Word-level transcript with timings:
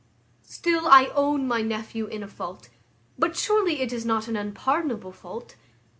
"Still 0.47 0.87
I 0.87 1.11
own 1.13 1.47
my 1.47 1.61
nephew 1.61 2.07
in 2.07 2.23
a 2.23 2.27
fault; 2.27 2.69
but 3.19 3.35
surely 3.37 3.81
it 3.81 3.93
is 3.93 4.03
not 4.03 4.27
an 4.27 4.35
unpardonable 4.35 5.11
fault. 5.11 5.57